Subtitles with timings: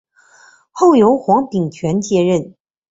[0.71, 2.55] 后由黄秉权接任。